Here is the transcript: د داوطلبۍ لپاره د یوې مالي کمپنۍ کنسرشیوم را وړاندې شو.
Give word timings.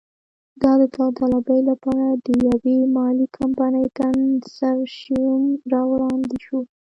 د 0.61 0.63
داوطلبۍ 0.95 1.59
لپاره 1.69 2.05
د 2.25 2.25
یوې 2.47 2.77
مالي 2.95 3.25
کمپنۍ 3.37 3.85
کنسرشیوم 3.99 5.43
را 5.71 5.81
وړاندې 5.91 6.35
شو. 6.45 6.59